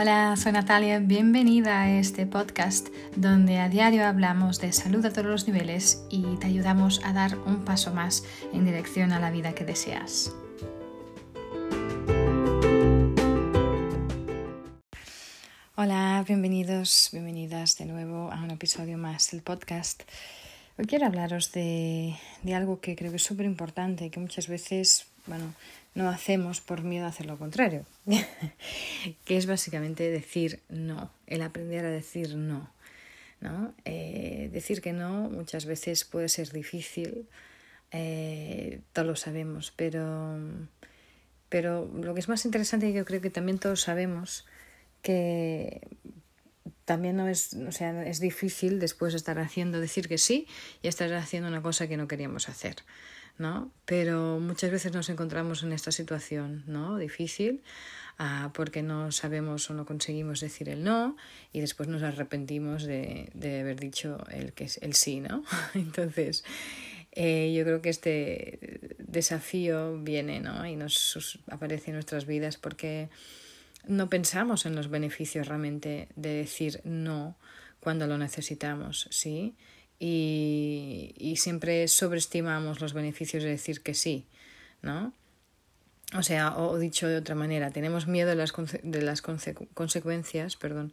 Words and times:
Hola, 0.00 0.36
soy 0.36 0.52
Natalia, 0.52 1.00
bienvenida 1.00 1.82
a 1.82 1.98
este 1.98 2.24
podcast 2.24 2.86
donde 3.16 3.58
a 3.58 3.68
diario 3.68 4.06
hablamos 4.06 4.60
de 4.60 4.72
salud 4.72 5.04
a 5.04 5.12
todos 5.12 5.26
los 5.26 5.48
niveles 5.48 6.04
y 6.08 6.36
te 6.36 6.46
ayudamos 6.46 7.00
a 7.04 7.12
dar 7.12 7.36
un 7.36 7.64
paso 7.64 7.92
más 7.92 8.22
en 8.52 8.64
dirección 8.64 9.10
a 9.10 9.18
la 9.18 9.32
vida 9.32 9.56
que 9.56 9.64
deseas. 9.64 10.32
Hola, 15.74 16.24
bienvenidos, 16.28 17.08
bienvenidas 17.10 17.76
de 17.76 17.86
nuevo 17.86 18.30
a 18.30 18.40
un 18.40 18.52
episodio 18.52 18.98
más 18.98 19.32
del 19.32 19.42
podcast. 19.42 20.04
Hoy 20.78 20.84
quiero 20.84 21.06
hablaros 21.06 21.50
de, 21.50 22.14
de 22.44 22.54
algo 22.54 22.80
que 22.80 22.94
creo 22.94 23.10
que 23.10 23.16
es 23.16 23.24
súper 23.24 23.46
importante, 23.46 24.10
que 24.10 24.20
muchas 24.20 24.46
veces, 24.46 25.08
bueno, 25.28 25.54
no 25.94 26.08
hacemos 26.08 26.60
por 26.60 26.82
miedo 26.82 27.06
a 27.06 27.08
hacer 27.08 27.26
lo 27.26 27.38
contrario, 27.38 27.84
que 29.24 29.36
es 29.36 29.46
básicamente 29.46 30.10
decir 30.10 30.60
no, 30.68 31.10
el 31.26 31.42
aprender 31.42 31.84
a 31.84 31.90
decir 31.90 32.36
no. 32.36 32.70
¿no? 33.40 33.72
Eh, 33.84 34.50
decir 34.52 34.80
que 34.80 34.92
no 34.92 35.30
muchas 35.30 35.64
veces 35.64 36.04
puede 36.04 36.28
ser 36.28 36.50
difícil, 36.50 37.28
eh, 37.92 38.80
todos 38.92 39.06
lo 39.06 39.16
sabemos, 39.16 39.72
pero, 39.76 40.38
pero 41.48 41.90
lo 41.94 42.14
que 42.14 42.20
es 42.20 42.28
más 42.28 42.44
interesante, 42.44 42.92
yo 42.92 43.04
creo 43.04 43.20
que 43.20 43.30
también 43.30 43.58
todos 43.58 43.82
sabemos 43.82 44.44
que 45.02 45.80
también 46.88 47.16
no 47.16 47.28
es, 47.28 47.52
o 47.52 47.70
sea, 47.70 48.02
es 48.06 48.18
difícil 48.18 48.80
después 48.80 49.12
de 49.12 49.18
estar 49.18 49.38
haciendo, 49.38 49.78
decir 49.78 50.08
que 50.08 50.16
sí 50.16 50.46
y 50.80 50.88
estar 50.88 51.12
haciendo 51.12 51.46
una 51.46 51.60
cosa 51.60 51.86
que 51.86 51.98
no 51.98 52.08
queríamos 52.08 52.48
hacer. 52.48 52.76
¿no? 53.36 53.70
Pero 53.84 54.40
muchas 54.40 54.70
veces 54.70 54.94
nos 54.94 55.10
encontramos 55.10 55.62
en 55.62 55.72
esta 55.72 55.92
situación, 55.92 56.64
¿no? 56.66 56.96
Difícil, 56.96 57.62
ah, 58.18 58.52
porque 58.54 58.82
no 58.82 59.12
sabemos 59.12 59.68
o 59.68 59.74
no 59.74 59.84
conseguimos 59.84 60.40
decir 60.40 60.70
el 60.70 60.82
no 60.82 61.14
y 61.52 61.60
después 61.60 61.90
nos 61.90 62.02
arrepentimos 62.02 62.84
de, 62.84 63.30
de 63.34 63.60
haber 63.60 63.78
dicho 63.78 64.24
el, 64.30 64.54
que 64.54 64.64
es 64.64 64.78
el 64.78 64.94
sí, 64.94 65.20
¿no? 65.20 65.44
Entonces, 65.74 66.42
eh, 67.12 67.54
yo 67.54 67.64
creo 67.64 67.82
que 67.82 67.90
este 67.90 68.96
desafío 68.96 69.98
viene, 70.00 70.40
¿no? 70.40 70.66
Y 70.66 70.74
nos 70.74 71.38
aparece 71.50 71.90
en 71.90 71.96
nuestras 71.96 72.24
vidas 72.24 72.56
porque 72.56 73.10
no 73.88 74.08
pensamos 74.08 74.66
en 74.66 74.76
los 74.76 74.88
beneficios 74.88 75.48
realmente 75.48 76.08
de 76.14 76.34
decir 76.34 76.80
no 76.84 77.36
cuando 77.80 78.06
lo 78.06 78.18
necesitamos, 78.18 79.08
¿sí? 79.10 79.56
y, 79.98 81.14
y 81.16 81.36
siempre 81.36 81.88
sobreestimamos 81.88 82.80
los 82.80 82.92
beneficios 82.92 83.42
de 83.42 83.50
decir 83.50 83.80
que 83.82 83.94
sí, 83.94 84.26
¿no? 84.82 85.12
O 86.14 86.22
sea, 86.22 86.56
o 86.56 86.78
dicho 86.78 87.06
de 87.06 87.18
otra 87.18 87.34
manera, 87.34 87.70
tenemos 87.70 88.06
miedo 88.06 88.30
de 88.30 88.36
las, 88.36 88.52
de 88.82 89.02
las 89.02 89.20
consecuencias 89.22 90.56
perdón, 90.56 90.92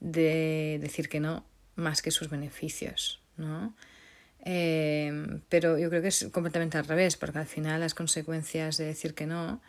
de 0.00 0.78
decir 0.80 1.08
que 1.08 1.20
no 1.20 1.44
más 1.76 2.00
que 2.00 2.10
sus 2.10 2.30
beneficios, 2.30 3.20
¿no? 3.36 3.74
Eh, 4.46 5.40
pero 5.48 5.78
yo 5.78 5.88
creo 5.88 6.02
que 6.02 6.08
es 6.08 6.28
completamente 6.32 6.78
al 6.78 6.86
revés, 6.86 7.16
porque 7.16 7.38
al 7.38 7.46
final 7.46 7.80
las 7.80 7.94
consecuencias 7.94 8.76
de 8.76 8.84
decir 8.84 9.14
que 9.14 9.26
no 9.26 9.60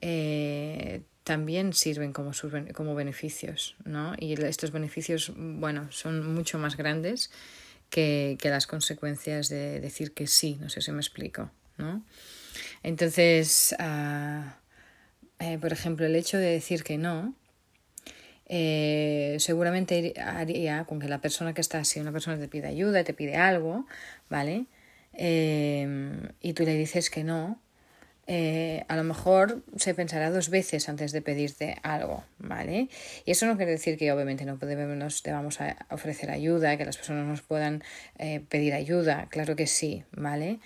eh, 0.00 1.02
también 1.24 1.72
sirven 1.72 2.12
como, 2.12 2.32
como 2.74 2.94
beneficios, 2.94 3.76
¿no? 3.84 4.14
Y 4.18 4.34
estos 4.44 4.70
beneficios, 4.70 5.32
bueno, 5.36 5.90
son 5.90 6.34
mucho 6.34 6.58
más 6.58 6.76
grandes 6.76 7.30
que, 7.90 8.36
que 8.40 8.50
las 8.50 8.66
consecuencias 8.66 9.48
de 9.48 9.80
decir 9.80 10.12
que 10.12 10.26
sí, 10.26 10.58
no 10.60 10.68
sé 10.68 10.82
si 10.82 10.92
me 10.92 11.00
explico, 11.00 11.50
¿no? 11.78 12.04
Entonces, 12.82 13.74
uh, 13.80 14.44
eh, 15.38 15.58
por 15.58 15.72
ejemplo, 15.72 16.04
el 16.04 16.14
hecho 16.14 16.36
de 16.36 16.50
decir 16.50 16.84
que 16.84 16.98
no, 16.98 17.34
eh, 18.46 19.36
seguramente 19.40 20.14
haría 20.20 20.84
con 20.84 21.00
que 21.00 21.08
la 21.08 21.22
persona 21.22 21.54
que 21.54 21.62
está, 21.62 21.84
si 21.84 22.00
una 22.00 22.12
persona 22.12 22.38
te 22.38 22.48
pide 22.48 22.68
ayuda, 22.68 23.02
te 23.02 23.14
pide 23.14 23.36
algo, 23.36 23.86
¿vale? 24.28 24.66
Eh, 25.14 26.30
y 26.40 26.52
tú 26.52 26.64
le 26.64 26.74
dices 26.74 27.08
que 27.08 27.24
no, 27.24 27.60
eh, 28.26 28.84
a 28.88 28.96
lo 28.96 29.04
mejor 29.04 29.62
se 29.76 29.94
pensará 29.94 30.30
dos 30.30 30.48
veces 30.48 30.88
antes 30.88 31.12
de 31.12 31.20
pedirte 31.20 31.76
algo, 31.82 32.24
¿vale? 32.38 32.88
Y 33.24 33.30
eso 33.30 33.46
no 33.46 33.56
quiere 33.56 33.72
decir 33.72 33.98
que 33.98 34.10
obviamente 34.12 34.44
no 34.46 34.58
podemos, 34.58 35.22
te 35.22 35.30
vamos 35.30 35.60
a 35.60 35.76
ofrecer 35.90 36.30
ayuda, 36.30 36.76
que 36.78 36.86
las 36.86 36.96
personas 36.96 37.26
nos 37.26 37.42
puedan 37.42 37.82
eh, 38.18 38.40
pedir 38.48 38.72
ayuda, 38.72 39.28
claro 39.30 39.56
que 39.56 39.66
sí, 39.66 40.04
¿vale? 40.12 40.58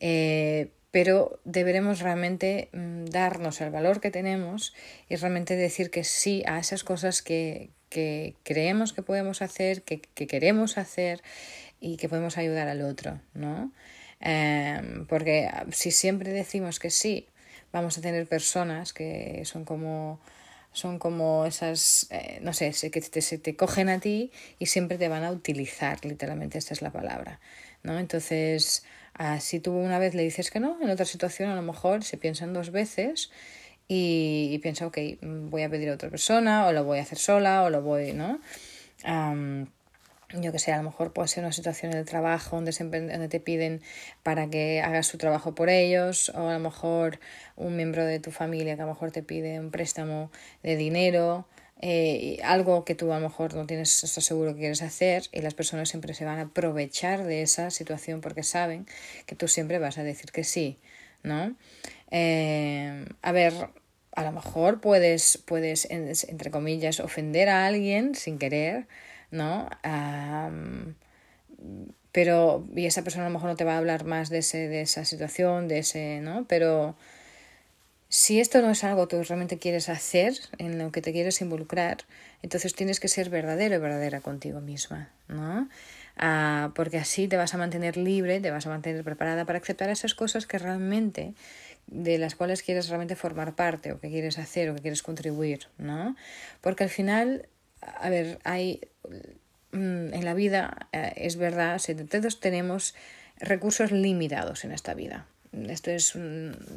Eh, 0.00 0.70
pero 0.90 1.40
deberemos 1.44 2.00
realmente 2.00 2.70
mm, 2.72 3.06
darnos 3.06 3.60
el 3.60 3.70
valor 3.70 4.00
que 4.00 4.10
tenemos 4.10 4.74
y 5.08 5.16
realmente 5.16 5.56
decir 5.56 5.90
que 5.90 6.04
sí 6.04 6.42
a 6.46 6.58
esas 6.58 6.82
cosas 6.82 7.20
que, 7.22 7.70
que 7.90 8.36
creemos 8.42 8.94
que 8.94 9.02
podemos 9.02 9.42
hacer, 9.42 9.82
que, 9.82 10.00
que 10.00 10.26
queremos 10.26 10.78
hacer 10.78 11.22
y 11.78 11.98
que 11.98 12.08
podemos 12.08 12.38
ayudar 12.38 12.68
al 12.68 12.80
otro, 12.82 13.20
¿no? 13.34 13.70
Em, 14.22 15.04
porque 15.06 15.50
si 15.72 15.90
siempre 15.90 16.30
decimos 16.30 16.78
que 16.78 16.90
sí, 16.90 17.26
vamos 17.72 17.98
a 17.98 18.00
tener 18.00 18.26
personas 18.28 18.92
que 18.92 19.42
son 19.44 19.64
como 19.64 20.20
son 20.72 20.98
como 20.98 21.44
esas, 21.44 22.06
eh, 22.10 22.38
no 22.40 22.54
sé, 22.54 22.72
que 22.90 23.00
te, 23.02 23.20
se 23.20 23.36
te 23.38 23.56
cogen 23.56 23.90
a 23.90 24.00
ti 24.00 24.32
y 24.58 24.66
siempre 24.66 24.96
te 24.96 25.08
van 25.08 25.22
a 25.22 25.30
utilizar, 25.30 26.02
literalmente, 26.04 26.56
esta 26.56 26.72
es 26.72 26.80
la 26.80 26.90
palabra, 26.90 27.40
¿no? 27.82 27.98
Entonces, 27.98 28.82
si 29.40 29.60
tú 29.60 29.72
una 29.72 29.98
vez 29.98 30.14
le 30.14 30.22
dices 30.22 30.50
que 30.50 30.60
no, 30.60 30.78
en 30.80 30.88
otra 30.88 31.04
situación 31.04 31.50
a 31.50 31.54
lo 31.56 31.62
mejor 31.62 32.04
se 32.04 32.16
piensan 32.16 32.54
dos 32.54 32.70
veces 32.70 33.30
y, 33.86 34.48
y 34.50 34.58
piensa, 34.60 34.86
ok, 34.86 34.98
voy 35.20 35.62
a 35.62 35.68
pedir 35.68 35.90
a 35.90 35.94
otra 35.94 36.08
persona, 36.08 36.66
o 36.66 36.72
lo 36.72 36.84
voy 36.84 37.00
a 37.00 37.02
hacer 37.02 37.18
sola, 37.18 37.64
o 37.64 37.70
lo 37.70 37.82
voy, 37.82 38.14
¿no? 38.14 38.40
Yo 40.40 40.52
que 40.52 40.58
sé, 40.58 40.72
a 40.72 40.78
lo 40.78 40.84
mejor 40.84 41.12
puede 41.12 41.28
ser 41.28 41.44
una 41.44 41.52
situación 41.52 41.92
en 41.92 41.98
el 41.98 42.04
trabajo 42.04 42.56
donde, 42.56 42.72
donde 42.72 43.28
te 43.28 43.40
piden 43.40 43.82
para 44.22 44.48
que 44.48 44.80
hagas 44.80 45.06
su 45.06 45.18
trabajo 45.18 45.54
por 45.54 45.68
ellos, 45.68 46.30
o 46.30 46.48
a 46.48 46.52
lo 46.54 46.58
mejor 46.58 47.20
un 47.56 47.76
miembro 47.76 48.04
de 48.04 48.20
tu 48.20 48.30
familia 48.30 48.76
que 48.76 48.82
a 48.82 48.86
lo 48.86 48.92
mejor 48.92 49.10
te 49.12 49.22
pide 49.22 49.60
un 49.60 49.70
préstamo 49.70 50.30
de 50.62 50.76
dinero, 50.76 51.46
eh, 51.80 52.38
algo 52.44 52.84
que 52.84 52.94
tú 52.94 53.12
a 53.12 53.18
lo 53.18 53.28
mejor 53.28 53.54
no 53.54 53.66
tienes, 53.66 53.90
seguro 53.90 54.54
que 54.54 54.60
quieres 54.60 54.82
hacer, 54.82 55.24
y 55.32 55.40
las 55.40 55.54
personas 55.54 55.88
siempre 55.88 56.14
se 56.14 56.24
van 56.24 56.38
a 56.38 56.42
aprovechar 56.42 57.24
de 57.24 57.42
esa 57.42 57.70
situación 57.70 58.20
porque 58.20 58.44
saben 58.44 58.86
que 59.26 59.34
tú 59.34 59.48
siempre 59.48 59.78
vas 59.78 59.98
a 59.98 60.04
decir 60.04 60.30
que 60.30 60.44
sí, 60.44 60.78
¿no? 61.22 61.56
Eh, 62.10 63.04
a 63.22 63.32
ver, 63.32 63.52
a 64.14 64.22
lo 64.24 64.32
mejor 64.32 64.80
puedes, 64.80 65.38
puedes, 65.44 65.88
entre 65.90 66.50
comillas, 66.50 67.00
ofender 67.00 67.48
a 67.48 67.66
alguien 67.66 68.14
sin 68.14 68.38
querer, 68.38 68.86
¿no? 69.32 69.68
pero, 72.12 72.66
y 72.76 72.86
esa 72.86 73.02
persona 73.02 73.24
a 73.24 73.28
lo 73.28 73.32
mejor 73.32 73.48
no 73.48 73.56
te 73.56 73.64
va 73.64 73.74
a 73.74 73.78
hablar 73.78 74.04
más 74.04 74.28
de, 74.28 74.38
ese, 74.38 74.68
de 74.68 74.82
esa 74.82 75.04
situación, 75.04 75.66
de 75.66 75.78
ese, 75.78 76.20
¿no? 76.20 76.44
Pero 76.46 76.94
si 78.10 78.38
esto 78.38 78.60
no 78.60 78.70
es 78.70 78.84
algo 78.84 79.08
que 79.08 79.22
realmente 79.22 79.58
quieres 79.58 79.88
hacer, 79.88 80.34
en 80.58 80.78
lo 80.78 80.92
que 80.92 81.00
te 81.00 81.12
quieres 81.12 81.40
involucrar, 81.40 82.04
entonces 82.42 82.74
tienes 82.74 83.00
que 83.00 83.08
ser 83.08 83.30
verdadero 83.30 83.76
y 83.76 83.78
verdadera 83.78 84.20
contigo 84.20 84.60
misma, 84.60 85.08
¿no? 85.28 85.70
Ah, 86.18 86.72
porque 86.74 86.98
así 86.98 87.26
te 87.26 87.38
vas 87.38 87.54
a 87.54 87.58
mantener 87.58 87.96
libre, 87.96 88.40
te 88.40 88.50
vas 88.50 88.66
a 88.66 88.68
mantener 88.68 89.02
preparada 89.02 89.46
para 89.46 89.60
aceptar 89.60 89.88
esas 89.88 90.14
cosas 90.14 90.46
que 90.46 90.58
realmente 90.58 91.32
de 91.86 92.18
las 92.18 92.34
cuales 92.34 92.62
quieres 92.62 92.88
realmente 92.88 93.16
formar 93.16 93.54
parte 93.54 93.92
o 93.92 94.00
que 94.00 94.10
quieres 94.10 94.38
hacer 94.38 94.68
o 94.68 94.74
que 94.74 94.82
quieres 94.82 95.02
contribuir, 95.02 95.68
¿no? 95.78 96.14
Porque 96.60 96.84
al 96.84 96.90
final 96.90 97.48
a 97.82 98.08
ver, 98.10 98.38
hay 98.44 98.80
mm, 99.72 100.14
en 100.14 100.24
la 100.24 100.34
vida, 100.34 100.88
eh, 100.92 101.12
es 101.16 101.36
verdad, 101.36 101.80
todos 102.10 102.40
tenemos 102.40 102.94
recursos 103.38 103.92
limitados 103.92 104.64
en 104.64 104.72
esta 104.72 104.94
vida. 104.94 105.26
Esto 105.52 105.90
es, 105.90 106.16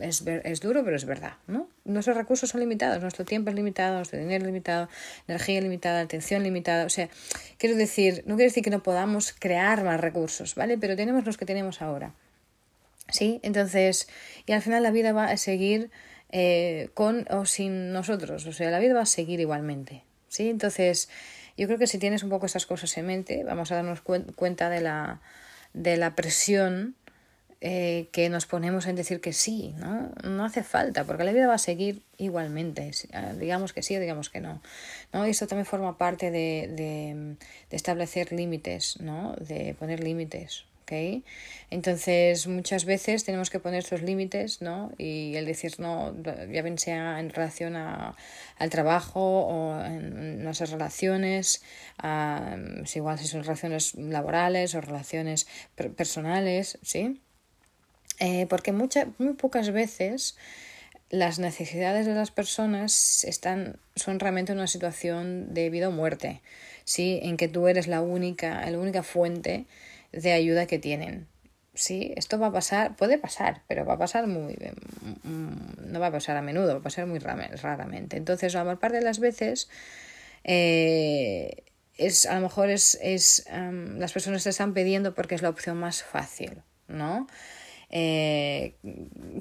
es, 0.01 0.23
es, 0.27 0.59
duro, 0.59 0.83
pero 0.83 0.97
es 0.97 1.05
verdad, 1.05 1.35
¿no? 1.47 1.69
Nuestros 1.85 2.17
recursos 2.17 2.49
son 2.49 2.59
limitados, 2.59 3.01
nuestro 3.01 3.23
tiempo 3.23 3.49
es 3.49 3.55
limitado, 3.55 3.95
nuestro 3.95 4.19
dinero 4.19 4.43
es 4.43 4.47
limitado, 4.47 4.89
energía 5.29 5.61
limitada, 5.61 6.01
atención 6.01 6.43
limitada. 6.43 6.85
O 6.85 6.89
sea, 6.89 7.07
quiero 7.57 7.77
decir, 7.77 8.23
no 8.25 8.35
quiero 8.35 8.49
decir 8.49 8.63
que 8.63 8.69
no 8.69 8.83
podamos 8.83 9.33
crear 9.39 9.85
más 9.85 10.01
recursos, 10.01 10.55
¿vale? 10.55 10.77
Pero 10.77 10.97
tenemos 10.97 11.25
los 11.25 11.37
que 11.37 11.45
tenemos 11.45 11.81
ahora. 11.81 12.13
¿Sí? 13.07 13.39
Entonces, 13.43 14.09
y 14.45 14.51
al 14.51 14.61
final 14.61 14.83
la 14.83 14.91
vida 14.91 15.13
va 15.13 15.25
a 15.25 15.37
seguir 15.37 15.89
eh, 16.31 16.89
con 16.93 17.27
o 17.29 17.45
sin 17.45 17.93
nosotros. 17.93 18.45
O 18.45 18.51
sea, 18.51 18.71
la 18.71 18.79
vida 18.79 18.93
va 18.93 19.01
a 19.01 19.05
seguir 19.05 19.39
igualmente, 19.39 20.03
¿sí? 20.35 20.49
Entonces, 20.49 21.09
yo 21.57 21.67
creo 21.67 21.79
que 21.79 21.87
si 21.87 21.97
tienes 21.97 22.23
un 22.23 22.29
poco 22.29 22.45
estas 22.45 22.65
cosas 22.65 22.95
en 22.97 23.07
mente, 23.07 23.43
vamos 23.43 23.71
a 23.71 23.75
darnos 23.75 24.01
cuenta 24.01 24.69
de 24.69 24.81
la, 24.81 25.21
de 25.73 25.97
la 25.97 26.15
presión 26.15 26.95
eh, 27.61 28.09
que 28.11 28.29
nos 28.29 28.45
ponemos 28.45 28.85
en 28.85 28.95
decir 28.95 29.21
que 29.21 29.31
sí, 29.31 29.73
¿no? 29.77 30.11
No 30.23 30.43
hace 30.43 30.61
falta, 30.61 31.05
porque 31.05 31.23
la 31.23 31.31
vida 31.31 31.47
va 31.47 31.55
a 31.55 31.57
seguir 31.57 32.03
igualmente, 32.17 32.91
ah, 33.13 33.33
digamos 33.33 33.71
que 33.71 33.81
sí 33.81 33.95
o 33.95 33.99
digamos 33.99 34.29
que 34.29 34.41
no, 34.41 34.61
¿no? 35.13 35.25
Y 35.25 35.31
esto 35.31 35.47
también 35.47 35.65
forma 35.65 35.97
parte 35.97 36.31
de, 36.31 36.67
de, 36.69 37.35
de 37.69 37.75
establecer 37.75 38.33
límites, 38.33 38.99
¿no? 38.99 39.35
De 39.39 39.73
poner 39.79 40.03
límites 40.03 40.65
¿ok? 40.85 41.23
Entonces, 41.71 42.47
muchas 42.47 42.85
veces 42.85 43.23
tenemos 43.25 43.49
que 43.49 43.59
poner 43.59 43.79
estos 43.79 44.03
límites, 44.03 44.61
¿no? 44.61 44.91
Y 44.97 45.35
el 45.35 45.45
decir 45.45 45.79
no, 45.79 46.15
ya 46.23 46.61
bien 46.61 46.77
sea 46.77 47.19
en 47.19 47.31
relación 47.31 47.75
a, 47.75 48.15
al 48.57 48.69
trabajo 48.69 49.19
o 49.19 49.83
en 49.83 50.43
nuestras 50.43 50.69
relaciones, 50.71 51.63
si 52.85 52.99
igual 52.99 53.17
si 53.17 53.27
son 53.27 53.43
relaciones 53.43 53.95
laborales 53.95 54.75
o 54.75 54.81
relaciones 54.81 55.47
personales, 55.75 56.77
¿sí? 56.83 57.19
Eh, 58.19 58.45
porque 58.47 58.71
muchas, 58.71 59.07
muy 59.17 59.33
pocas 59.33 59.71
veces 59.71 60.37
las 61.09 61.39
necesidades 61.39 62.05
de 62.05 62.13
las 62.13 62.31
personas 62.31 63.23
están, 63.23 63.77
son 63.95 64.19
realmente 64.19 64.53
una 64.53 64.67
situación 64.67 65.53
de 65.53 65.69
vida 65.69 65.89
o 65.89 65.91
muerte, 65.91 66.41
¿sí? 66.83 67.19
En 67.23 67.37
que 67.37 67.47
tú 67.47 67.67
eres 67.67 67.87
la 67.87 68.01
única, 68.01 68.69
la 68.69 68.79
única 68.79 69.03
fuente 69.03 69.65
de 70.11 70.31
ayuda 70.31 70.65
que 70.65 70.79
tienen. 70.79 71.27
Sí, 71.73 72.13
esto 72.15 72.39
va 72.39 72.47
a 72.47 72.51
pasar, 72.53 72.95
puede 72.95 73.17
pasar, 73.17 73.63
pero 73.67 73.85
va 73.85 73.95
a 73.95 73.97
pasar 73.97 74.27
muy, 74.27 74.57
mm, 75.23 75.91
no 75.91 75.99
va 75.99 76.07
a 76.07 76.11
pasar 76.11 76.37
a 76.37 76.41
menudo, 76.41 76.73
va 76.73 76.79
a 76.79 76.83
pasar 76.83 77.05
muy 77.05 77.19
raramente. 77.19 78.15
Entonces, 78.15 78.53
la 78.53 78.63
mayor 78.63 78.79
parte 78.79 78.97
de 78.97 79.03
las 79.03 79.19
veces, 79.19 79.69
eh, 80.45 81.63
es, 81.97 82.25
a 82.25 82.35
lo 82.35 82.41
mejor 82.41 82.69
es, 82.69 82.97
es 83.01 83.45
las 83.51 84.13
personas 84.13 84.43
te 84.43 84.49
están 84.49 84.73
pidiendo 84.73 85.13
porque 85.13 85.35
es 85.35 85.41
la 85.41 85.49
opción 85.49 85.77
más 85.77 86.03
fácil, 86.03 86.61
¿no? 86.87 87.27
Eh, 87.91 88.73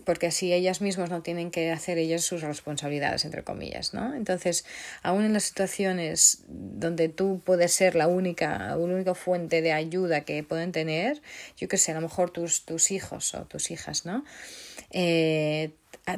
porque 0.05 0.26
así 0.26 0.52
ellas 0.52 0.81
mismas 0.81 1.11
no 1.11 1.23
tienen 1.23 1.50
que 1.50 1.70
hacer 1.70 1.99
ellas 1.99 2.23
sus 2.23 2.43
responsabilidades, 2.43 3.25
entre 3.25 3.43
comillas, 3.43 3.94
¿no? 3.94 4.14
Entonces, 4.14 4.64
aún 5.02 5.25
en 5.25 5.32
las 5.32 5.44
situaciones 5.44 6.44
donde 6.49 7.08
tú 7.08 7.41
puedes 7.44 7.73
ser 7.73 7.94
la 7.94 8.06
única, 8.06 8.69
la 8.69 8.76
única 8.76 9.14
fuente 9.14 9.62
de 9.62 9.73
ayuda 9.73 10.23
que 10.23 10.43
pueden 10.43 10.73
tener, 10.73 11.23
yo 11.56 11.69
que 11.69 11.79
sé, 11.79 11.93
a 11.93 11.94
lo 11.94 12.02
mejor 12.02 12.31
tus, 12.31 12.64
tus 12.64 12.91
hijos 12.91 13.35
o 13.35 13.44
tus 13.46 13.70
hijas, 13.70 14.05
¿no? 14.06 14.25
Eh, 14.91 15.70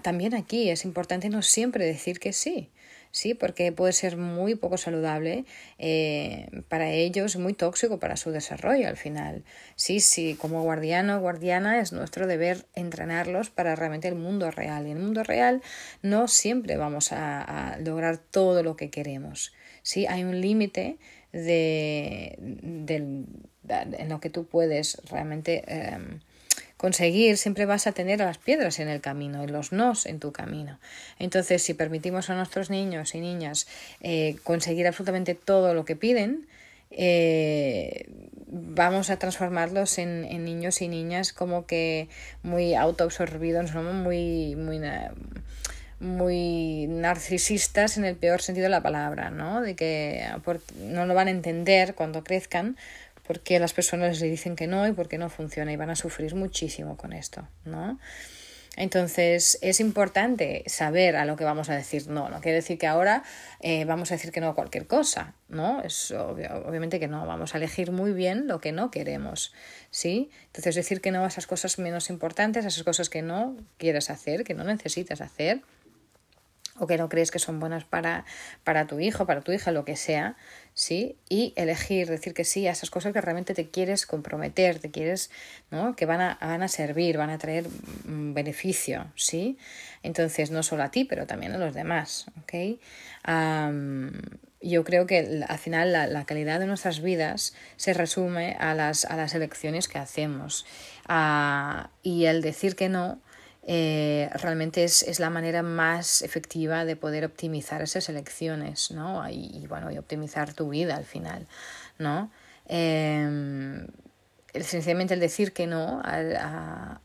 también 0.02 0.34
aquí 0.34 0.70
es 0.70 0.84
importante 0.84 1.28
no 1.28 1.42
siempre 1.42 1.84
decir 1.84 2.18
que 2.18 2.32
sí. 2.32 2.70
¿Sí? 3.16 3.32
Porque 3.32 3.72
puede 3.72 3.94
ser 3.94 4.18
muy 4.18 4.56
poco 4.56 4.76
saludable 4.76 5.46
eh, 5.78 6.50
para 6.68 6.90
ellos, 6.90 7.36
muy 7.36 7.54
tóxico 7.54 7.98
para 7.98 8.18
su 8.18 8.30
desarrollo 8.30 8.88
al 8.88 8.98
final. 8.98 9.42
Sí, 9.74 10.00
sí, 10.00 10.36
como 10.38 10.62
guardiano 10.62 11.16
o 11.16 11.20
guardiana 11.20 11.80
es 11.80 11.94
nuestro 11.94 12.26
deber 12.26 12.66
entrenarlos 12.74 13.48
para 13.48 13.74
realmente 13.74 14.06
el 14.08 14.16
mundo 14.16 14.50
real. 14.50 14.86
Y 14.86 14.90
en 14.90 14.98
el 14.98 15.02
mundo 15.02 15.22
real 15.22 15.62
no 16.02 16.28
siempre 16.28 16.76
vamos 16.76 17.10
a, 17.10 17.78
lograr 17.82 18.18
todo 18.18 18.62
lo 18.62 18.76
que 18.76 18.90
queremos. 18.90 19.54
Sí, 19.82 20.04
hay 20.06 20.22
un 20.22 20.38
límite 20.42 20.98
de, 21.32 22.38
en 22.38 24.08
lo 24.10 24.20
que 24.20 24.28
tú 24.28 24.46
puedes 24.46 25.00
realmente 25.08 25.64
em, 25.68 26.20
conseguir, 26.76 27.38
siempre 27.38 27.66
vas 27.66 27.86
a 27.86 27.92
tener 27.92 28.20
las 28.20 28.38
piedras 28.38 28.78
en 28.80 28.88
el 28.88 29.00
camino 29.00 29.42
y 29.42 29.46
los 29.46 29.72
nos 29.72 30.06
en 30.06 30.20
tu 30.20 30.32
camino. 30.32 30.78
Entonces, 31.18 31.62
si 31.62 31.74
permitimos 31.74 32.30
a 32.30 32.34
nuestros 32.34 32.70
niños 32.70 33.14
y 33.14 33.20
niñas 33.20 33.66
eh, 34.00 34.36
conseguir 34.44 34.86
absolutamente 34.86 35.34
todo 35.34 35.74
lo 35.74 35.84
que 35.84 35.96
piden, 35.96 36.46
eh, 36.90 38.06
vamos 38.46 39.10
a 39.10 39.18
transformarlos 39.18 39.98
en, 39.98 40.24
en, 40.24 40.44
niños 40.44 40.80
y 40.82 40.88
niñas 40.88 41.32
como 41.32 41.66
que 41.66 42.08
muy 42.42 42.74
autoabsorbidos, 42.74 43.74
muy, 43.74 44.54
muy, 44.54 44.80
muy 45.98 46.86
narcisistas 46.88 47.96
en 47.96 48.04
el 48.04 48.16
peor 48.16 48.42
sentido 48.42 48.64
de 48.64 48.70
la 48.70 48.82
palabra, 48.82 49.30
¿no? 49.30 49.62
De 49.62 49.74
que 49.74 50.26
no 50.80 51.06
lo 51.06 51.14
van 51.14 51.28
a 51.28 51.30
entender 51.30 51.94
cuando 51.94 52.22
crezcan 52.22 52.76
porque 53.26 53.58
las 53.58 53.72
personas 53.72 54.20
le 54.20 54.28
dicen 54.28 54.56
que 54.56 54.66
no 54.66 54.86
y 54.86 54.92
porque 54.92 55.18
no 55.18 55.28
funciona 55.28 55.72
y 55.72 55.76
van 55.76 55.90
a 55.90 55.96
sufrir 55.96 56.34
muchísimo 56.34 56.96
con 56.96 57.12
esto, 57.12 57.48
¿no? 57.64 57.98
Entonces 58.76 59.58
es 59.62 59.80
importante 59.80 60.62
saber 60.66 61.16
a 61.16 61.24
lo 61.24 61.36
que 61.36 61.44
vamos 61.44 61.70
a 61.70 61.74
decir 61.74 62.08
no. 62.08 62.28
No 62.28 62.40
quiere 62.42 62.56
decir 62.56 62.76
que 62.76 62.86
ahora 62.86 63.22
eh, 63.60 63.86
vamos 63.86 64.12
a 64.12 64.16
decir 64.16 64.32
que 64.32 64.40
no 64.40 64.48
a 64.48 64.54
cualquier 64.54 64.86
cosa, 64.86 65.34
¿no? 65.48 65.82
Es 65.82 66.10
obviamente 66.10 67.00
que 67.00 67.08
no. 67.08 67.26
Vamos 67.26 67.54
a 67.54 67.58
elegir 67.58 67.90
muy 67.90 68.12
bien 68.12 68.46
lo 68.46 68.60
que 68.60 68.72
no 68.72 68.90
queremos, 68.90 69.54
¿sí? 69.90 70.30
Entonces 70.48 70.74
decir 70.74 71.00
que 71.00 71.10
no 71.10 71.24
a 71.24 71.28
esas 71.28 71.46
cosas 71.46 71.78
menos 71.78 72.10
importantes, 72.10 72.66
a 72.66 72.68
esas 72.68 72.84
cosas 72.84 73.08
que 73.08 73.22
no 73.22 73.56
quieres 73.78 74.10
hacer, 74.10 74.44
que 74.44 74.52
no 74.52 74.62
necesitas 74.62 75.22
hacer 75.22 75.62
o 76.78 76.86
que 76.86 76.98
no 76.98 77.08
crees 77.08 77.30
que 77.30 77.38
son 77.38 77.60
buenas 77.60 77.84
para, 77.84 78.24
para 78.64 78.86
tu 78.86 79.00
hijo, 79.00 79.26
para 79.26 79.40
tu 79.40 79.52
hija, 79.52 79.72
lo 79.72 79.84
que 79.84 79.96
sea, 79.96 80.36
¿sí? 80.74 81.16
Y 81.28 81.52
elegir, 81.56 82.08
decir 82.08 82.34
que 82.34 82.44
sí 82.44 82.66
a 82.66 82.72
esas 82.72 82.90
cosas 82.90 83.12
que 83.12 83.20
realmente 83.20 83.54
te 83.54 83.70
quieres 83.70 84.06
comprometer, 84.06 84.78
te 84.78 84.90
quieres, 84.90 85.30
¿no? 85.70 85.96
Que 85.96 86.06
van 86.06 86.20
a, 86.20 86.38
van 86.40 86.62
a 86.62 86.68
servir, 86.68 87.16
van 87.16 87.30
a 87.30 87.38
traer 87.38 87.66
mm, 88.04 88.34
beneficio, 88.34 89.10
¿sí? 89.14 89.58
Entonces, 90.02 90.50
no 90.50 90.62
solo 90.62 90.82
a 90.82 90.90
ti, 90.90 91.04
pero 91.04 91.26
también 91.26 91.52
a 91.52 91.58
los 91.58 91.74
demás, 91.74 92.26
¿ok? 92.42 92.78
yo 94.62 94.84
creo 94.84 95.06
que 95.06 95.44
al 95.46 95.58
final 95.58 95.92
la, 95.92 96.06
la, 96.06 96.24
calidad 96.24 96.58
de 96.58 96.66
nuestras 96.66 97.00
vidas 97.00 97.54
se 97.76 97.92
resume 97.92 98.56
a 98.58 98.74
las, 98.74 99.04
a 99.04 99.16
las 99.16 99.34
elecciones 99.34 99.86
que 99.86 99.98
hacemos. 99.98 100.66
Ah, 101.06 101.90
y 102.02 102.24
el 102.24 102.42
decir 102.42 102.74
que 102.74 102.88
no 102.88 103.20
eh, 103.68 104.30
realmente 104.34 104.84
es, 104.84 105.02
es, 105.02 105.18
la 105.18 105.28
manera 105.28 105.62
más 105.62 106.22
efectiva 106.22 106.84
de 106.84 106.94
poder 106.94 107.24
optimizar 107.24 107.82
esas 107.82 108.08
elecciones, 108.08 108.92
¿no? 108.92 109.28
Y, 109.28 109.66
bueno, 109.68 109.90
y 109.90 109.98
optimizar 109.98 110.54
tu 110.54 110.68
vida 110.68 110.94
al 110.94 111.04
final, 111.04 111.48
¿no? 111.98 112.30
Eh, 112.68 113.84
sencillamente 114.62 115.14
el 115.14 115.20
decir 115.20 115.52
que 115.52 115.66
no 115.66 116.00
a, 116.04 117.00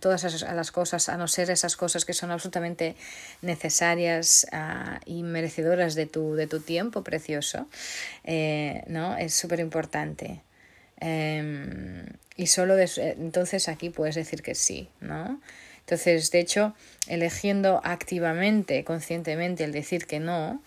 todas 0.00 0.24
esas, 0.24 0.42
las 0.54 0.72
cosas, 0.72 1.08
a 1.08 1.16
no 1.16 1.28
ser 1.28 1.50
esas 1.50 1.76
cosas 1.76 2.04
que 2.04 2.14
son 2.14 2.30
absolutamente 2.30 2.94
necesarias 3.42 4.46
uh, 4.52 4.98
y 5.04 5.22
merecedoras 5.22 5.94
de 5.94 6.06
tu, 6.06 6.34
de 6.34 6.46
tu 6.46 6.60
tiempo 6.60 7.02
precioso, 7.02 7.66
eh, 8.24 8.82
¿no? 8.86 9.16
Es 9.16 9.34
súper 9.34 9.60
importante. 9.60 10.40
Eh, 11.00 12.06
y 12.36 12.46
solo 12.46 12.76
entonces 12.78 13.68
aquí 13.68 13.90
puedes 13.90 14.14
decir 14.14 14.42
que 14.42 14.54
sí, 14.54 14.88
¿no? 15.00 15.40
Entonces, 15.88 16.30
de 16.30 16.40
hecho, 16.40 16.74
eligiendo 17.06 17.80
activamente, 17.82 18.84
conscientemente 18.84 19.64
el 19.64 19.72
decir 19.72 20.06
que 20.06 20.20
no, 20.20 20.60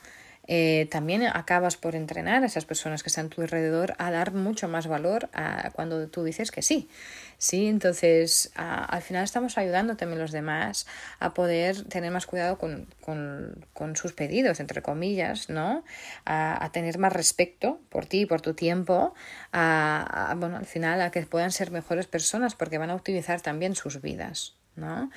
eh, 0.47 0.87
también 0.89 1.21
acabas 1.27 1.77
por 1.77 1.93
entrenar 1.93 2.41
a 2.41 2.47
esas 2.47 2.65
personas 2.65 3.03
que 3.03 3.09
están 3.09 3.27
a 3.27 3.29
tu 3.29 3.43
alrededor 3.43 3.93
a 3.99 4.09
dar 4.09 4.33
mucho 4.33 4.67
más 4.67 4.87
valor 4.87 5.29
a 5.33 5.69
cuando 5.73 6.07
tú 6.07 6.23
dices 6.23 6.49
que 6.49 6.63
sí. 6.63 6.89
Sí, 7.37 7.67
entonces 7.67 8.51
al 8.55 9.03
final 9.03 9.23
estamos 9.23 9.59
ayudando 9.59 9.95
también 9.95 10.19
los 10.19 10.31
demás 10.31 10.87
a 11.19 11.35
poder 11.35 11.83
tener 11.83 12.11
más 12.11 12.25
cuidado 12.25 12.57
con, 12.57 12.87
con, 13.01 13.95
sus 13.95 14.13
pedidos, 14.13 14.59
entre 14.59 14.81
comillas, 14.81 15.51
¿no? 15.51 15.83
A, 16.25 16.67
tener 16.73 16.97
más 16.97 17.13
respeto 17.13 17.79
por 17.89 18.07
ti, 18.07 18.25
por 18.25 18.41
tu 18.41 18.55
tiempo, 18.55 19.13
a, 19.51 20.31
a, 20.31 20.33
bueno, 20.33 20.57
al 20.57 20.65
final 20.65 20.99
a 20.99 21.11
que 21.11 21.21
puedan 21.27 21.51
ser 21.51 21.69
mejores 21.69 22.07
personas 22.07 22.55
porque 22.55 22.79
van 22.79 22.89
a 22.89 22.95
optimizar 22.95 23.39
también 23.41 23.75
sus 23.75 24.01
vidas. 24.01 24.55
¿No? 24.75 25.11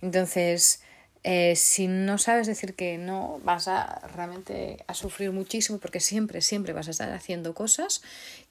Entonces, 0.00 0.82
eh, 1.28 1.56
si 1.56 1.88
no 1.88 2.18
sabes 2.18 2.46
decir 2.46 2.74
que 2.74 2.98
no, 2.98 3.40
vas 3.42 3.66
a 3.66 4.06
realmente 4.14 4.84
a 4.86 4.94
sufrir 4.94 5.32
muchísimo 5.32 5.78
porque 5.78 5.98
siempre, 5.98 6.40
siempre 6.40 6.72
vas 6.72 6.86
a 6.86 6.92
estar 6.92 7.10
haciendo 7.12 7.52
cosas 7.52 8.02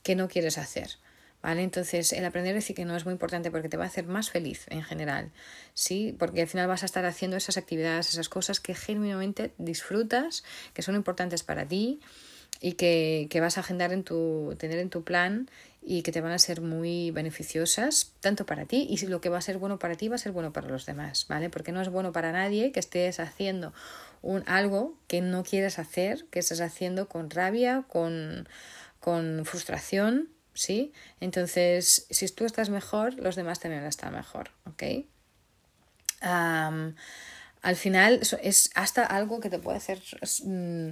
que 0.03 0.15
no 0.15 0.27
quieres 0.27 0.57
hacer. 0.57 0.97
¿Vale? 1.41 1.61
Entonces, 1.61 2.11
el 2.11 2.25
aprender 2.25 2.53
a 2.53 2.55
decir 2.55 2.75
que 2.75 2.85
no 2.85 2.95
es 2.95 3.05
muy 3.05 3.11
importante 3.11 3.51
porque 3.51 3.69
te 3.69 3.77
va 3.77 3.83
a 3.83 3.87
hacer 3.87 4.07
más 4.07 4.31
feliz 4.31 4.65
en 4.69 4.81
general, 4.81 5.31
¿sí? 5.75 6.15
Porque 6.17 6.41
al 6.41 6.47
final 6.47 6.67
vas 6.67 6.81
a 6.81 6.87
estar 6.87 7.05
haciendo 7.05 7.37
esas 7.37 7.57
actividades, 7.57 8.09
esas 8.09 8.29
cosas 8.29 8.59
que 8.59 8.73
genuinamente 8.73 9.53
disfrutas, 9.59 10.43
que 10.73 10.81
son 10.81 10.95
importantes 10.95 11.43
para 11.43 11.67
ti 11.67 11.99
y 12.61 12.73
que, 12.73 13.27
que 13.29 13.41
vas 13.41 13.57
a 13.57 13.61
agendar 13.61 13.91
en 13.91 14.03
tu, 14.03 14.55
tener 14.57 14.79
en 14.79 14.89
tu 14.89 15.03
plan 15.03 15.49
y 15.81 16.01
que 16.01 16.11
te 16.11 16.19
van 16.19 16.31
a 16.31 16.39
ser 16.39 16.61
muy 16.61 17.11
beneficiosas 17.11 18.13
tanto 18.19 18.45
para 18.45 18.65
ti 18.65 18.87
y 18.89 19.05
lo 19.05 19.21
que 19.21 19.29
va 19.29 19.37
a 19.37 19.41
ser 19.41 19.59
bueno 19.59 19.77
para 19.77 19.95
ti 19.95 20.07
va 20.07 20.15
a 20.15 20.19
ser 20.19 20.31
bueno 20.31 20.51
para 20.51 20.67
los 20.67 20.85
demás, 20.87 21.27
¿vale? 21.29 21.49
Porque 21.49 21.71
no 21.71 21.81
es 21.81 21.89
bueno 21.89 22.11
para 22.11 22.31
nadie 22.31 22.71
que 22.71 22.79
estés 22.79 23.19
haciendo 23.19 23.71
un 24.23 24.43
algo 24.47 24.97
que 25.07 25.21
no 25.21 25.43
quieres 25.43 25.77
hacer, 25.77 26.25
que 26.31 26.39
estás 26.39 26.59
haciendo 26.59 27.07
con 27.07 27.29
rabia, 27.29 27.83
con, 27.87 28.49
con 28.99 29.45
frustración, 29.45 30.29
¿sí? 30.55 30.91
Entonces, 31.19 32.07
si 32.09 32.27
tú 32.29 32.45
estás 32.45 32.69
mejor, 32.69 33.13
los 33.15 33.35
demás 33.35 33.59
también 33.59 33.81
van 33.81 33.85
a 33.85 33.89
estar 33.89 34.11
mejor, 34.11 34.49
¿ok? 34.65 35.05
Al 37.65 37.75
final 37.75 38.21
es 38.43 38.69
hasta 38.75 39.03
algo 39.03 39.39
que 39.39 39.49
te 39.49 39.57
puede 39.57 39.77
hacer, 39.77 39.99
mm, 40.43 40.89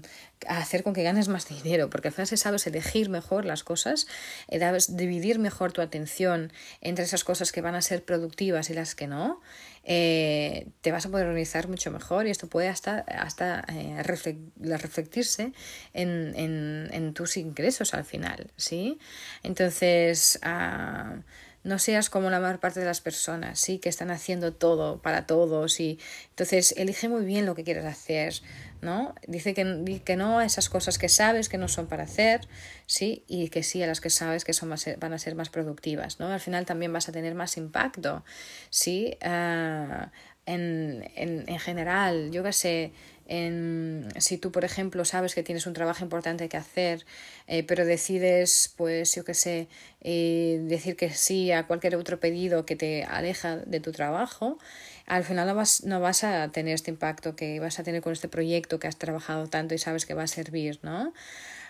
hacer 0.48 0.82
con 0.82 0.96
que 0.96 1.04
ganes 1.04 1.28
más 1.28 1.48
dinero, 1.48 1.88
porque 1.92 2.08
al 2.08 2.16
final 2.16 2.26
si 2.26 2.36
sabes 2.36 2.66
elegir 2.66 3.10
mejor 3.10 3.46
las 3.46 3.64
cosas, 3.64 4.08
eh, 4.48 4.60
dividir 4.90 5.38
mejor 5.38 5.72
tu 5.72 5.82
atención 5.82 6.52
entre 6.82 7.06
esas 7.06 7.24
cosas 7.24 7.52
que 7.52 7.62
van 7.62 7.76
a 7.76 7.82
ser 7.84 8.04
productivas 8.04 8.72
y 8.72 8.74
las 8.74 8.96
que 8.96 9.06
no, 9.06 9.40
eh, 9.84 10.66
te 10.82 10.92
vas 10.92 11.06
a 11.06 11.10
poder 11.12 11.28
organizar 11.28 11.68
mucho 11.68 11.92
mejor 11.92 12.26
y 12.26 12.32
esto 12.32 12.48
puede 12.48 12.70
hasta, 12.70 13.02
hasta 13.02 13.64
eh, 13.70 14.02
en, 15.94 16.34
en, 16.36 16.90
en, 16.92 17.14
tus 17.14 17.38
ingresos 17.38 17.94
al 17.94 18.04
final, 18.04 18.50
¿sí? 18.58 18.98
Entonces, 19.44 20.40
ah, 20.42 21.18
no 21.64 21.80
seas 21.80 22.10
como 22.10 22.30
la 22.30 22.40
mayor 22.40 22.60
parte 22.60 22.80
de 22.80 22.86
las 22.86 23.02
personas, 23.02 23.60
sí, 23.60 23.80
que 23.80 23.90
están 23.90 24.12
haciendo 24.12 24.54
todo 24.54 25.02
para 25.02 25.26
todos 25.26 25.80
y 25.80 26.00
entonces 26.30 26.74
elige 26.78 27.08
muy 27.08 27.24
bien 27.26 27.46
lo 27.46 27.56
que 27.56 27.64
quieres 27.64 27.86
hacer, 27.86 28.34
¿no? 28.82 29.16
Dice 29.28 29.54
que, 29.54 30.02
que 30.04 30.16
no 30.16 30.40
a 30.40 30.46
esas 30.46 30.70
cosas 30.70 30.98
que 30.98 31.10
sabes 31.10 31.48
que 31.48 31.58
no 31.58 31.68
son 31.68 31.88
para 31.88 32.04
hacer, 32.04 32.48
sí, 32.86 33.24
y 33.28 33.50
que 33.50 33.64
sí 33.64 33.82
a 33.82 33.88
las 33.88 34.02
que 34.02 34.10
sabes 34.10 34.44
que 34.44 34.54
son 34.54 34.70
más, 34.70 34.86
van 35.00 35.14
a 35.14 35.18
ser 35.18 35.36
más 35.36 35.50
productivas, 35.50 36.20
¿no? 36.20 36.28
Al 36.28 36.40
final 36.42 36.66
también 36.66 36.92
vas 36.92 37.08
a 37.08 37.12
tener 37.12 37.34
más 37.34 37.56
impacto, 37.58 38.26
sí, 38.70 39.18
uh, 39.22 40.08
en, 40.46 41.10
en, 41.16 41.46
en 41.48 41.60
general, 41.60 42.32
yo 42.32 42.44
qué 42.44 42.52
sé, 42.52 42.92
en, 43.28 44.08
si 44.18 44.38
tú, 44.38 44.52
por 44.52 44.66
ejemplo, 44.66 45.06
sabes 45.06 45.36
que 45.36 45.44
tienes 45.44 45.66
un 45.66 45.74
trabajo 45.74 46.04
importante 46.04 46.50
que 46.50 46.58
hacer, 46.58 47.06
eh, 47.48 47.64
pero 47.64 47.86
decides, 47.86 48.74
pues, 48.78 49.16
yo 49.16 49.24
qué 49.24 49.34
sé, 49.34 49.68
eh, 50.02 50.60
decir 50.64 50.96
que 50.96 51.10
sí 51.12 51.52
a 51.52 51.68
cualquier 51.68 51.96
otro 51.96 52.20
pedido 52.20 52.66
que 52.66 52.76
te 52.76 53.04
aleja 53.04 53.58
de 53.58 53.80
tu 53.80 53.92
trabajo, 53.92 54.58
al 55.06 55.24
final 55.24 55.48
no 55.48 55.56
vas, 55.56 55.84
no 55.84 56.00
vas 56.00 56.24
a 56.24 56.50
tener 56.50 56.76
este 56.76 56.92
impacto 56.92 57.36
que 57.36 57.60
vas 57.60 57.80
a 57.80 57.84
tener 57.84 58.02
con 58.02 58.14
este 58.14 58.28
proyecto 58.28 58.80
que 58.80 58.88
has 58.88 58.98
trabajado 58.98 59.48
tanto 59.48 59.76
y 59.76 59.78
sabes 59.78 60.06
que 60.06 60.14
va 60.14 60.24
a 60.24 60.28
servir, 60.28 60.80
¿no? 60.82 61.14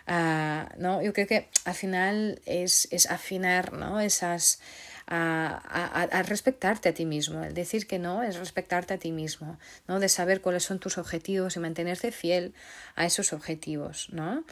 Uh, 0.05 0.67
¿no? 0.77 1.01
Yo 1.01 1.13
creo 1.13 1.27
que 1.27 1.47
al 1.63 1.75
final 1.75 2.41
es, 2.45 2.89
es 2.91 3.09
afinar 3.09 3.71
¿no? 3.71 4.01
esas 4.01 4.59
a, 5.07 6.07
a, 6.11 6.23
respetarte 6.23 6.89
a 6.89 6.93
ti 6.93 7.05
mismo. 7.05 7.43
El 7.43 7.53
decir 7.53 7.87
que 7.87 7.99
no 7.99 8.23
es 8.23 8.37
respetarte 8.37 8.93
a 8.93 8.97
ti 8.97 9.11
mismo, 9.11 9.59
¿no? 9.87 9.99
De 9.99 10.09
saber 10.09 10.41
cuáles 10.41 10.63
son 10.63 10.79
tus 10.79 10.97
objetivos 10.97 11.55
y 11.55 11.59
mantenerte 11.59 12.11
fiel 12.11 12.53
a 12.95 13.05
esos 13.05 13.33
objetivos, 13.33 14.09
¿no? 14.11 14.43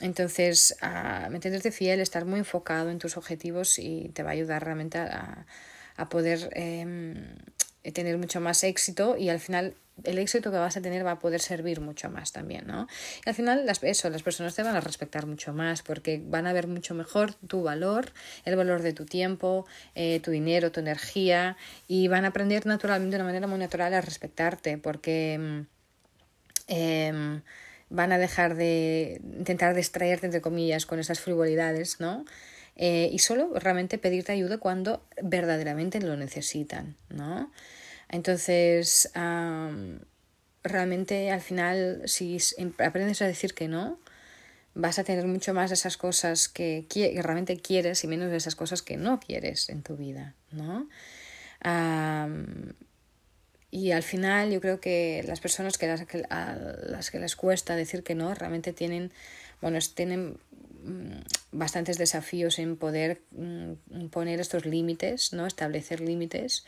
Entonces, 0.00 0.76
a 0.80 1.28
mantenerte 1.30 1.72
fiel, 1.72 2.00
estar 2.00 2.24
muy 2.24 2.38
enfocado 2.38 2.90
en 2.90 2.98
tus 2.98 3.16
objetivos 3.16 3.78
y 3.78 4.10
te 4.14 4.22
va 4.22 4.30
a 4.30 4.32
ayudar 4.34 4.64
realmente 4.64 4.98
a, 4.98 5.46
a 5.96 6.08
poder 6.08 6.48
eh, 6.54 7.14
tener 7.92 8.16
mucho 8.18 8.40
más 8.40 8.62
éxito 8.64 9.16
y 9.16 9.28
al 9.28 9.40
final 9.40 9.74
el 10.04 10.18
éxito 10.18 10.50
que 10.50 10.58
vas 10.58 10.76
a 10.76 10.80
tener 10.80 11.04
va 11.04 11.12
a 11.12 11.18
poder 11.18 11.40
servir 11.40 11.80
mucho 11.80 12.10
más 12.10 12.32
también, 12.32 12.66
¿no? 12.66 12.86
Y 13.24 13.28
al 13.28 13.34
final, 13.34 13.66
las, 13.66 13.82
eso, 13.82 14.10
las 14.10 14.22
personas 14.22 14.54
te 14.54 14.62
van 14.62 14.76
a 14.76 14.80
respetar 14.80 15.26
mucho 15.26 15.52
más 15.52 15.82
porque 15.82 16.22
van 16.24 16.46
a 16.46 16.52
ver 16.52 16.66
mucho 16.66 16.94
mejor 16.94 17.34
tu 17.34 17.62
valor, 17.62 18.12
el 18.44 18.56
valor 18.56 18.82
de 18.82 18.92
tu 18.92 19.04
tiempo, 19.04 19.66
eh, 19.94 20.20
tu 20.20 20.30
dinero, 20.30 20.72
tu 20.72 20.80
energía 20.80 21.56
y 21.86 22.08
van 22.08 22.24
a 22.24 22.28
aprender 22.28 22.66
naturalmente 22.66 23.16
de 23.16 23.22
una 23.22 23.28
manera 23.28 23.46
muy 23.46 23.58
natural 23.58 23.94
a 23.94 24.00
respetarte 24.00 24.78
porque 24.78 25.64
eh, 26.68 27.40
van 27.90 28.12
a 28.12 28.18
dejar 28.18 28.54
de 28.54 29.20
intentar 29.22 29.74
distraerte, 29.74 30.26
entre 30.26 30.40
comillas, 30.40 30.86
con 30.86 30.98
esas 30.98 31.20
frivolidades, 31.20 32.00
¿no? 32.00 32.24
Eh, 32.76 33.10
y 33.12 33.18
solo 33.18 33.50
realmente 33.54 33.98
pedirte 33.98 34.32
ayuda 34.32 34.58
cuando 34.58 35.02
verdaderamente 35.20 36.00
lo 36.00 36.16
necesitan, 36.16 36.96
¿no? 37.08 37.50
Entonces, 38.08 39.10
realmente 40.62 41.30
al 41.30 41.40
final, 41.40 42.02
si 42.06 42.38
em, 42.56 42.72
aprendes 42.78 43.22
a 43.22 43.26
decir 43.26 43.54
que 43.54 43.68
no, 43.68 43.98
vas 44.74 44.98
a 44.98 45.04
tener 45.04 45.26
mucho 45.26 45.54
más 45.54 45.70
de 45.70 45.74
esas 45.74 45.96
cosas 45.96 46.48
que, 46.48 46.86
realmente 47.22 47.56
quieres 47.58 48.04
y 48.04 48.06
menos 48.06 48.30
de 48.30 48.36
esas 48.36 48.54
cosas 48.54 48.82
que 48.82 48.96
no 48.96 49.18
quieres 49.20 49.68
en 49.68 49.82
tu 49.82 49.96
vida, 49.96 50.34
¿no? 50.52 50.88
y 53.70 53.90
al 53.90 54.02
final 54.02 54.50
yo 54.50 54.60
creo 54.60 54.80
que 54.80 55.24
las 55.26 55.40
personas 55.40 55.76
que 55.76 55.88
las, 55.88 56.06
a 56.30 56.54
las 56.54 57.10
que 57.10 57.18
les 57.18 57.36
cuesta 57.36 57.74
decir 57.76 58.02
que 58.02 58.14
no 58.14 58.32
realmente 58.32 58.72
tienen, 58.72 59.12
bueno, 59.60 59.78
tienen 59.94 60.38
mm, 60.84 61.18
bastantes 61.52 61.98
desafíos 61.98 62.58
en 62.60 62.76
poder 62.76 63.20
mm, 63.32 64.06
poner 64.10 64.40
estos 64.40 64.64
límites, 64.64 65.32
¿no? 65.32 65.46
Establecer 65.46 66.00
límites 66.00 66.64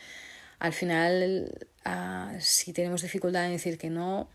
al 0.61 0.73
final, 0.73 1.51
uh, 1.87 2.39
si 2.39 2.71
tenemos 2.71 3.01
dificultad 3.01 3.47
en 3.47 3.53
decir 3.53 3.79
que 3.79 3.89
no, 3.89 4.29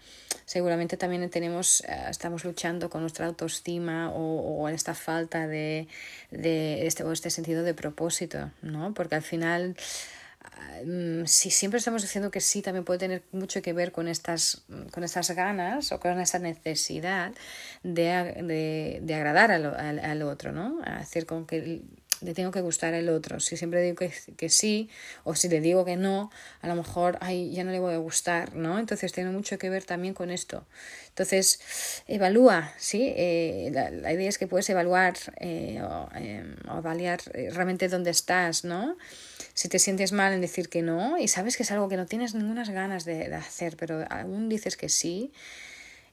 seguramente 0.44 0.96
también 0.96 1.30
tenemos, 1.30 1.84
uh, 1.86 2.10
estamos 2.10 2.44
luchando 2.44 2.90
con 2.90 3.02
nuestra 3.02 3.26
autoestima 3.26 4.10
o, 4.10 4.60
o 4.60 4.68
esta 4.68 4.94
falta 4.94 5.46
de, 5.46 5.86
este, 6.32 7.04
o 7.04 7.12
este 7.12 7.30
sentido 7.30 7.62
de 7.62 7.74
propósito, 7.74 8.50
¿no? 8.60 8.92
Porque 8.92 9.14
al 9.14 9.22
final 9.22 9.76
mm, 10.84 11.26
si 11.26 11.52
siempre 11.52 11.78
estamos 11.78 12.02
diciendo 12.02 12.32
que 12.32 12.40
sí, 12.40 12.60
también 12.60 12.84
puede 12.84 12.98
tener 12.98 13.22
mucho 13.30 13.62
que 13.62 13.72
ver 13.72 13.92
con 13.92 14.08
estas, 14.08 14.64
con 14.90 15.04
estas 15.04 15.30
ganas 15.30 15.92
o 15.92 16.00
con 16.00 16.18
esa 16.18 16.40
necesidad 16.40 17.34
de, 17.84 19.00
de, 19.00 19.14
agradar 19.14 19.52
al, 19.52 19.66
al, 19.66 20.00
al, 20.00 20.22
otro, 20.22 20.50
¿no? 20.50 20.80
Hacer 20.82 21.24
con 21.24 21.46
que 21.46 21.82
le 22.20 22.34
tengo 22.34 22.50
que 22.50 22.60
gustar 22.60 22.94
el 22.94 23.08
otro. 23.08 23.40
Si 23.40 23.56
siempre 23.56 23.82
digo 23.82 23.96
que, 23.96 24.12
que, 24.36 24.48
sí 24.48 24.90
o 25.24 25.34
si 25.34 25.48
le 25.48 25.60
digo 25.60 25.84
que 25.84 25.96
no, 25.96 26.30
a 26.60 26.68
lo 26.68 26.74
mejor 26.74 27.18
ay, 27.20 27.52
ya 27.52 27.64
no 27.64 27.70
le 27.70 27.78
voy 27.78 27.94
a 27.94 27.98
gustar, 27.98 28.54
¿no? 28.54 28.78
Entonces 28.78 29.12
tiene 29.12 29.30
mucho 29.30 29.58
que 29.58 29.70
ver 29.70 29.84
también 29.84 30.14
con 30.14 30.30
esto. 30.30 30.66
Entonces, 31.08 31.60
evalúa, 32.06 32.72
¿sí? 32.76 33.12
Eh, 33.16 33.70
la, 33.72 33.90
la, 33.90 34.12
idea 34.12 34.28
es 34.28 34.36
que 34.36 34.46
puedes 34.46 34.68
evaluar 34.68 35.14
eh, 35.40 35.80
o, 35.82 36.08
evaluar 36.78 37.20
eh, 37.32 37.50
realmente 37.52 37.88
dónde 37.88 38.10
estás, 38.10 38.64
¿no? 38.64 38.96
Si 39.54 39.68
te 39.68 39.78
sientes 39.78 40.12
mal 40.12 40.32
en 40.34 40.42
decir 40.42 40.68
que 40.68 40.82
no 40.82 41.16
y 41.16 41.28
sabes 41.28 41.56
que 41.56 41.62
es 41.62 41.70
algo 41.70 41.88
que 41.88 41.96
no 41.96 42.04
tienes 42.04 42.34
ninguna 42.34 42.64
ganas 42.64 43.04
de, 43.04 43.28
de 43.28 43.34
hacer, 43.34 43.76
pero 43.76 44.04
aún 44.10 44.48
dices 44.48 44.76
que 44.76 44.88
sí, 44.88 45.32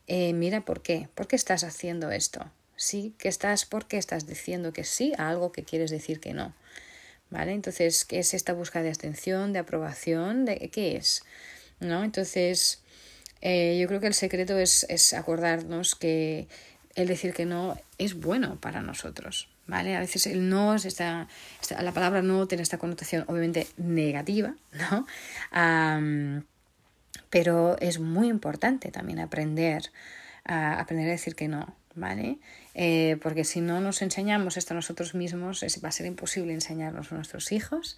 eh, 0.07 0.33
mira 0.33 0.62
por 0.62 0.81
qué. 0.81 1.10
¿Por 1.15 1.27
qué 1.27 1.36
estás 1.36 1.63
haciendo 1.63 2.12
esto? 2.12 2.45
Sí 2.84 3.16
que 3.18 3.30
estás 3.30 3.66
porque 3.66 3.98
estás 3.98 4.28
diciendo 4.28 4.74
que 4.74 4.84
sí 4.84 5.13
a 5.18 5.30
algo 5.30 5.52
que 5.52 5.63
quieres 5.63 5.90
decir 5.92 6.20
que 6.20 6.34
no. 6.34 6.54
¿Vale? 7.30 7.54
Entonces, 7.54 8.06
¿qué 8.06 8.20
es 8.20 8.34
esta 8.34 8.54
búsqueda 8.54 8.84
de 8.84 8.92
atención, 8.92 9.54
de 9.54 9.60
aprobación? 9.60 10.46
¿De 10.46 10.70
qué 10.70 10.98
es? 10.98 11.24
¿No? 11.80 12.04
Entonces, 12.04 12.84
eh, 13.42 13.80
yo 13.82 13.88
creo 13.88 14.00
que 14.00 14.08
el 14.08 14.13
secreto 14.13 14.58
es, 14.60 14.86
es 14.90 15.13
acordarnos 15.13 15.96
que 15.96 16.48
el 16.96 17.08
decir 17.08 17.34
que 17.34 17.46
no 17.46 17.75
es 17.98 18.13
bueno 18.13 18.60
para 18.62 18.82
nosotros. 18.82 19.50
¿Vale? 19.66 19.96
A 19.96 20.02
veces 20.02 20.28
el 20.28 20.50
no, 20.50 20.75
esta, 20.75 21.30
esta, 21.62 21.82
la 21.82 21.94
palabra 21.94 22.22
no 22.22 22.48
tiene 22.48 22.63
esta 22.63 22.78
connotación 22.78 23.24
obviamente 23.28 23.66
negativa, 23.78 24.56
¿no? 24.74 25.08
Pero 27.30 27.78
es 27.80 28.00
muy 28.00 28.28
importante 28.28 28.92
también 28.92 29.20
aprender 29.20 29.90
a 30.46 30.80
aprender 30.80 31.08
a 31.08 31.12
decir 31.12 31.36
que 31.36 31.48
no, 31.48 31.74
¿vale? 31.96 32.38
Eh, 32.74 33.18
porque 33.22 33.44
si 33.44 33.62
no 33.62 33.82
nos 33.82 34.02
enseñamos 34.02 34.58
esto 34.58 34.74
a 34.74 34.76
nosotros 34.76 35.16
mismos, 35.16 35.64
es, 35.64 35.84
va 35.84 35.90
a 35.90 35.92
ser 35.92 36.06
imposible 36.06 36.54
enseñarnos 36.54 37.12
a 37.12 37.16
nuestros 37.16 37.52
hijos. 37.52 37.98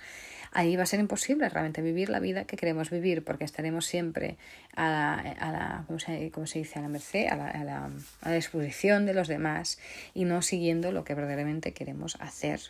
Ahí 0.51 0.75
va 0.75 0.83
a 0.83 0.85
ser 0.85 0.99
imposible 0.99 1.49
realmente 1.49 1.81
vivir 1.81 2.09
la 2.09 2.19
vida 2.19 2.45
que 2.45 2.57
queremos 2.57 2.89
vivir, 2.89 3.23
porque 3.23 3.43
estaremos 3.43 3.85
siempre 3.85 4.37
a 4.75 4.89
la, 4.89 5.13
a 5.15 5.51
la 5.51 5.83
¿cómo, 5.87 5.99
se, 5.99 6.31
¿cómo, 6.31 6.47
se, 6.47 6.59
dice? 6.59 6.79
A 6.79 6.81
la 6.81 6.87
merced, 6.87 7.27
a 7.27 7.35
la, 7.35 7.49
a 7.49 7.63
la, 7.63 7.89
a 8.21 8.29
la 8.29 8.35
disposición 8.35 9.05
de 9.05 9.13
los 9.13 9.27
demás 9.27 9.79
y 10.13 10.25
no 10.25 10.41
siguiendo 10.41 10.91
lo 10.91 11.03
que 11.03 11.13
verdaderamente 11.13 11.73
queremos 11.73 12.15
hacer 12.21 12.61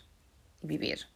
y 0.64 0.68
vivir. 0.68 1.08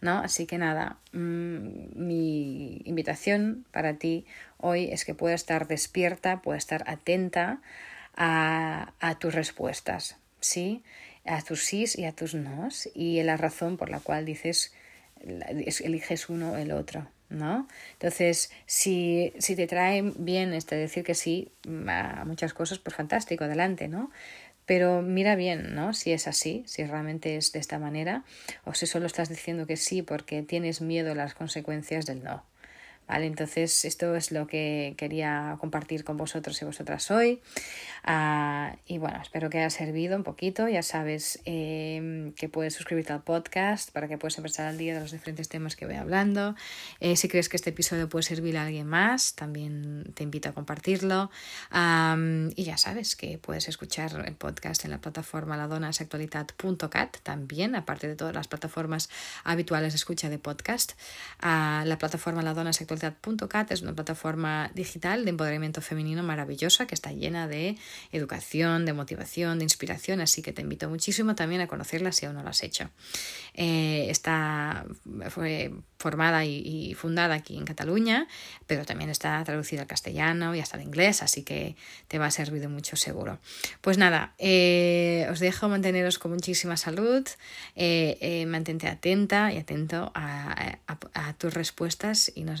¿no? 0.00 0.18
Así 0.18 0.46
que 0.46 0.58
nada, 0.58 0.96
mmm, 1.12 1.68
mi 1.94 2.80
invitación 2.84 3.66
para 3.70 3.94
ti 3.94 4.24
hoy 4.58 4.90
es 4.90 5.04
que 5.04 5.14
puedas 5.14 5.42
estar 5.42 5.68
despierta, 5.68 6.40
puedas 6.42 6.64
estar 6.64 6.84
atenta 6.86 7.60
a, 8.16 8.92
a 9.00 9.18
tus 9.18 9.34
respuestas, 9.34 10.16
¿sí? 10.40 10.82
A 11.24 11.42
tus 11.42 11.64
sís 11.64 11.96
y 11.98 12.04
a 12.04 12.12
tus 12.12 12.34
nos 12.34 12.88
y 12.94 13.22
la 13.22 13.36
razón 13.36 13.76
por 13.76 13.90
la 13.90 14.00
cual 14.00 14.24
dices, 14.24 14.72
eliges 15.20 16.28
uno 16.28 16.52
o 16.52 16.56
el 16.56 16.72
otro, 16.72 17.06
¿no? 17.28 17.68
Entonces, 17.92 18.50
si, 18.66 19.32
si 19.38 19.56
te 19.56 19.66
trae 19.66 20.02
bien 20.16 20.52
este 20.52 20.76
decir 20.76 21.04
que 21.04 21.14
sí 21.14 21.52
a 21.88 22.24
muchas 22.24 22.54
cosas, 22.54 22.78
pues 22.78 22.96
fantástico, 22.96 23.44
adelante, 23.44 23.88
¿no? 23.88 24.10
Pero 24.66 25.02
mira 25.02 25.34
bien, 25.34 25.74
¿no? 25.74 25.94
Si 25.94 26.12
es 26.12 26.28
así, 26.28 26.62
si 26.66 26.84
realmente 26.84 27.36
es 27.36 27.52
de 27.52 27.58
esta 27.58 27.78
manera, 27.78 28.24
o 28.64 28.74
si 28.74 28.86
solo 28.86 29.06
estás 29.06 29.28
diciendo 29.28 29.66
que 29.66 29.76
sí 29.76 30.02
porque 30.02 30.42
tienes 30.42 30.80
miedo 30.80 31.12
a 31.12 31.16
las 31.16 31.34
consecuencias 31.34 32.06
del 32.06 32.22
no. 32.22 32.44
Entonces, 33.12 33.84
esto 33.84 34.14
es 34.14 34.32
lo 34.32 34.46
que 34.46 34.94
quería 34.96 35.56
compartir 35.60 36.04
con 36.04 36.16
vosotros 36.16 36.60
y 36.62 36.64
vosotras 36.64 37.10
hoy. 37.10 37.40
Uh, 38.06 38.76
y 38.86 38.98
bueno, 38.98 39.20
espero 39.20 39.50
que 39.50 39.58
haya 39.58 39.70
servido 39.70 40.16
un 40.16 40.22
poquito. 40.22 40.68
Ya 40.68 40.82
sabes 40.82 41.40
eh, 41.44 42.32
que 42.36 42.48
puedes 42.48 42.74
suscribirte 42.74 43.12
al 43.12 43.22
podcast 43.22 43.90
para 43.90 44.08
que 44.08 44.18
puedas 44.18 44.36
empezar 44.38 44.66
al 44.66 44.78
día 44.78 44.94
de 44.94 45.00
los 45.00 45.12
diferentes 45.12 45.48
temas 45.48 45.76
que 45.76 45.86
voy 45.86 45.96
hablando. 45.96 46.54
Eh, 47.00 47.16
si 47.16 47.28
crees 47.28 47.48
que 47.48 47.56
este 47.56 47.70
episodio 47.70 48.08
puede 48.08 48.22
servir 48.22 48.56
a 48.56 48.64
alguien 48.64 48.86
más, 48.86 49.34
también 49.34 50.12
te 50.14 50.22
invito 50.22 50.48
a 50.48 50.52
compartirlo. 50.52 51.30
Y 51.70 52.64
ya 52.64 52.76
sabes 52.76 53.16
que 53.16 53.38
puedes 53.38 53.68
escuchar 53.68 54.24
el 54.26 54.34
podcast 54.34 54.84
en 54.84 54.90
la 54.90 55.00
plataforma 55.00 55.56
ladonasactualitat.cat 55.56 57.16
también, 57.22 57.74
aparte 57.74 58.08
de 58.08 58.16
todas 58.16 58.34
las 58.34 58.48
plataformas 58.48 59.08
habituales 59.44 59.92
de 59.92 59.96
escucha 59.96 60.28
de 60.28 60.38
podcast. 60.38 60.92
Uh, 61.42 61.84
la 61.84 61.96
plataforma 61.98 62.42
La 62.42 62.54
Dona 62.54 62.72
Es 63.70 63.82
una 63.82 63.94
plataforma 63.94 64.70
digital 64.74 65.24
de 65.24 65.30
empoderamiento 65.30 65.80
femenino 65.80 66.22
maravillosa 66.22 66.86
que 66.86 66.94
está 66.94 67.12
llena 67.12 67.48
de 67.48 67.76
educación, 68.12 68.84
de 68.84 68.92
motivación, 68.92 69.58
de 69.58 69.64
inspiración, 69.64 70.20
así 70.20 70.42
que 70.42 70.52
te 70.52 70.62
invito 70.62 70.88
muchísimo 70.88 71.34
también 71.34 71.60
a 71.60 71.66
conocerla 71.66 72.12
si 72.12 72.26
aún 72.26 72.36
no 72.36 72.42
lo 72.42 72.50
has 72.50 72.62
hecho. 72.62 72.90
Eh, 73.54 74.06
está, 74.10 74.86
formada 75.98 76.44
y, 76.44 76.94
fundada 76.94 77.34
aquí 77.34 77.56
en 77.56 77.64
Cataluña, 77.64 78.26
pero 78.66 78.84
también 78.84 79.10
está 79.10 79.42
traducida 79.44 79.82
al 79.82 79.86
castellano 79.86 80.54
y 80.54 80.60
hasta 80.60 80.76
al 80.76 80.82
inglés, 80.82 81.22
así 81.22 81.42
que 81.42 81.76
te 82.08 82.18
va 82.18 82.26
a 82.26 82.30
servir 82.30 82.60
de 82.60 82.68
mucho 82.68 82.96
seguro. 82.96 83.38
Pues 83.80 83.98
nada, 83.98 84.34
eh, 84.38 85.26
os 85.30 85.40
dejo 85.40 85.68
manteneros 85.68 86.18
con 86.18 86.32
muchísima 86.32 86.76
salud, 86.76 87.26
eh, 87.76 88.44
mantente 88.48 88.88
atenta 88.88 89.52
y 89.52 89.58
atento 89.58 90.12
a 90.14 91.34
tus 91.38 91.54
respuestas 91.54 92.32
y 92.34 92.44
nos 92.44 92.60